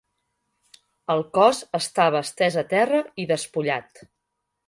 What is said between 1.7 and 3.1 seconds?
estava estès a terra